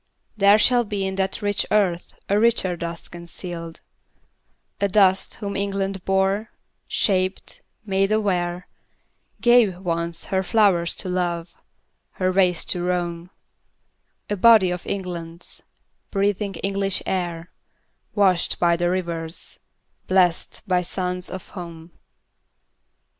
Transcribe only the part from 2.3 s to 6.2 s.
richer dust concealed; A dust whom England